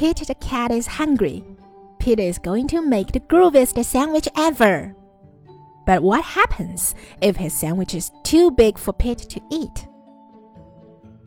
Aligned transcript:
Pete 0.00 0.26
the 0.26 0.34
cat 0.36 0.70
is 0.70 0.86
hungry. 0.86 1.44
Pete 1.98 2.20
is 2.20 2.38
going 2.38 2.66
to 2.68 2.80
make 2.80 3.12
the 3.12 3.20
grooviest 3.20 3.84
sandwich 3.84 4.26
ever. 4.34 4.96
But 5.84 6.02
what 6.02 6.24
happens 6.24 6.94
if 7.20 7.36
his 7.36 7.52
sandwich 7.52 7.94
is 7.94 8.10
too 8.22 8.50
big 8.50 8.78
for 8.78 8.94
Pete 8.94 9.18
to 9.18 9.42
eat? 9.52 9.86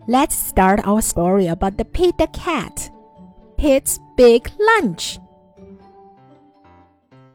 Let's 0.07 0.33
start 0.33 0.79
our 0.88 1.04
story 1.04 1.46
about 1.46 1.78
the 1.78 1.86
Pete 1.86 2.17
the 2.17 2.26
cat. 2.33 2.90
Pete's 3.59 3.99
big 4.17 4.49
lunch. 4.59 5.19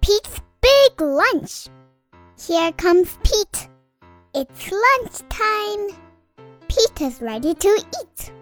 Pete's 0.01 0.41
big 0.61 1.01
lunch. 1.01 1.69
Here 2.37 2.73
comes 2.73 3.17
Pete. 3.23 3.69
It's 4.35 4.73
lunchtime. 4.73 5.97
Pete 6.67 7.01
is 7.01 7.23
ready 7.23 7.55
to 7.55 7.85
eat. 8.03 8.33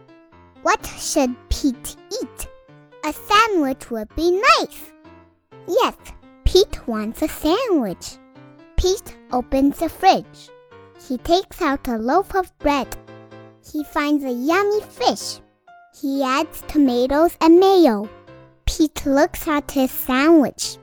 What 0.63 0.87
should 0.99 1.37
Pete 1.51 1.97
eat? 2.23 2.49
A 3.07 3.13
sandwich 3.13 3.89
would 3.93 4.13
be 4.17 4.33
nice. 4.33 4.91
Yes, 5.69 5.95
Pete 6.45 6.89
wants 6.89 7.23
a 7.23 7.29
sandwich. 7.29 8.19
Pete 8.77 9.17
opens 9.31 9.79
the 9.79 9.89
fridge. 9.89 10.51
He 11.07 11.17
takes 11.19 11.63
out 11.63 11.87
a 11.87 11.99
loaf 11.99 12.35
of 12.35 12.51
bread. 12.59 12.89
He 13.65 13.85
finds 13.85 14.25
a 14.25 14.33
yummy 14.33 14.81
fish. 14.81 15.39
He 15.95 16.25
adds 16.25 16.65
tomatoes 16.67 17.37
and 17.41 17.61
mayo. 17.61 18.09
Pete 18.65 19.07
looks 19.07 19.47
at 19.47 19.71
his 19.71 19.93
sandwich. 19.93 20.77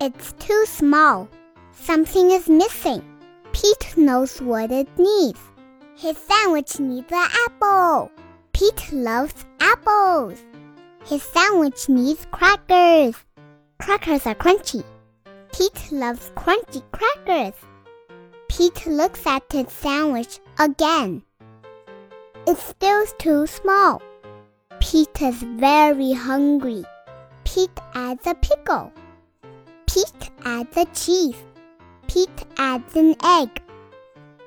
It's 0.00 0.32
too 0.40 0.64
small. 0.66 1.28
Something 1.70 2.32
is 2.32 2.48
missing. 2.48 3.04
Pete 3.52 3.96
knows 3.96 4.42
what 4.42 4.72
it 4.72 4.88
needs. 4.98 5.38
His 5.94 6.18
sandwich 6.18 6.80
needs 6.80 7.12
an 7.12 7.28
apple. 7.46 8.10
Pete 8.52 8.92
loves 8.92 9.46
apples. 9.60 10.42
His 11.04 11.22
sandwich 11.22 11.88
needs 11.88 12.26
crackers. 12.30 13.16
Crackers 13.80 14.26
are 14.26 14.34
crunchy. 14.34 14.84
Pete 15.52 15.92
loves 15.92 16.30
crunchy 16.36 16.82
crackers. 16.92 17.54
Pete 18.48 18.86
looks 18.86 19.26
at 19.26 19.42
his 19.50 19.70
sandwich 19.72 20.38
again. 20.58 21.22
It's 22.46 22.62
still 22.62 23.06
too 23.18 23.46
small. 23.46 24.00
Pete 24.80 25.22
is 25.22 25.42
very 25.42 26.12
hungry. 26.12 26.84
Pete 27.44 27.80
adds 27.94 28.26
a 28.26 28.34
pickle. 28.34 28.92
Pete 29.86 30.30
adds 30.44 30.76
a 30.76 30.86
cheese. 30.94 31.42
Pete 32.06 32.44
adds 32.58 32.94
an 32.94 33.14
egg, 33.24 33.62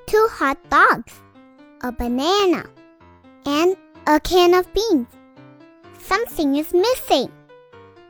two 0.06 0.28
hot 0.30 0.58
dogs, 0.70 1.12
a 1.82 1.90
banana, 1.90 2.64
and 3.44 3.76
a 4.06 4.20
can 4.20 4.54
of 4.54 4.72
beans. 4.72 5.08
Something 6.08 6.54
is 6.54 6.72
missing. 6.72 7.32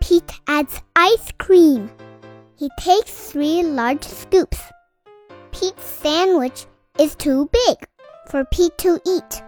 Pete 0.01 0.31
adds 0.47 0.83
ice 0.95 1.33
cream. 1.39 1.91
He 2.59 2.69
takes 2.79 3.31
three 3.31 3.63
large 3.63 4.05
scoops. 4.05 4.61
Pete's 5.51 5.87
sandwich 5.87 6.67
is 6.99 7.15
too 7.17 7.49
big 7.51 7.79
for 8.29 8.45
Pete 8.53 8.77
to 8.79 9.01
eat. 9.07 9.43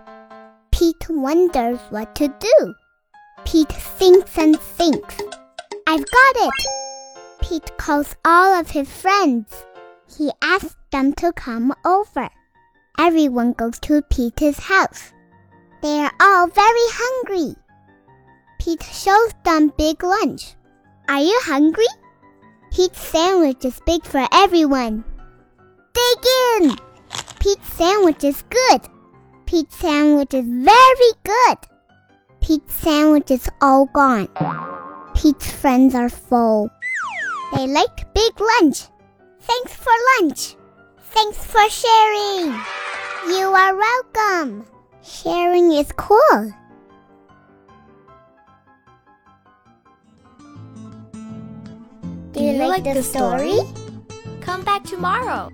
Pete 0.72 1.10
wonders 1.10 1.78
what 1.90 2.14
to 2.14 2.28
do. 2.40 2.74
Pete 3.44 3.68
thinks 3.68 4.38
and 4.38 4.58
thinks. 4.58 5.16
I've 5.86 6.06
got 6.10 6.36
it! 6.36 6.66
Pete 7.42 7.76
calls 7.76 8.16
all 8.24 8.58
of 8.58 8.70
his 8.70 8.90
friends. 8.90 9.66
He 10.16 10.30
asks 10.40 10.74
them 10.90 11.12
to 11.14 11.34
come 11.34 11.74
over. 11.84 12.30
Everyone 12.98 13.52
goes 13.52 13.78
to 13.80 14.00
Pete's 14.00 14.58
house. 14.58 15.12
They 15.82 15.98
are 15.98 16.12
all 16.18 16.46
very 16.46 16.88
hungry. 17.02 17.54
Pete 18.58 18.82
shows 18.82 19.32
them 19.44 19.72
big 19.78 20.02
lunch. 20.02 20.54
Are 21.08 21.20
you 21.20 21.40
hungry? 21.44 21.86
Pete's 22.70 23.00
sandwich 23.00 23.64
is 23.64 23.80
big 23.86 24.04
for 24.04 24.26
everyone. 24.32 25.04
Dig 25.94 26.26
in! 26.60 26.76
Pete's 27.40 27.72
sandwich 27.74 28.24
is 28.24 28.42
good. 28.50 28.80
Pete's 29.46 29.76
sandwich 29.76 30.34
is 30.34 30.44
very 30.46 31.12
good. 31.24 31.58
Pete's 32.40 32.74
sandwich 32.74 33.30
is 33.30 33.48
all 33.60 33.86
gone. 33.86 34.28
Pete's 35.14 35.50
friends 35.50 35.94
are 35.94 36.10
full. 36.10 36.68
They 37.54 37.66
like 37.66 38.12
big 38.12 38.40
lunch. 38.40 38.82
Thanks 39.40 39.72
for 39.72 39.92
lunch. 40.20 40.56
Thanks 41.00 41.38
for 41.44 41.68
sharing. 41.70 42.52
You 43.28 43.46
are 43.48 43.76
welcome. 43.76 44.66
Sharing 45.02 45.72
is 45.72 45.90
cool. 45.92 46.52
You, 52.58 52.68
like, 52.68 52.84
the 52.84 53.02
story? 53.02 53.58
Come 54.40 54.62
back 54.62 54.82
tomorrow. 54.84 55.50